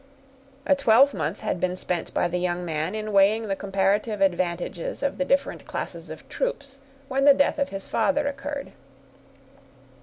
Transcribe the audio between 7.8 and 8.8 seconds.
father occurred.